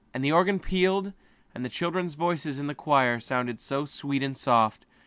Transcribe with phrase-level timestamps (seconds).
[0.19, 1.13] The organ played
[1.53, 4.75] and the children's voices in the choir sounded soft and lovely.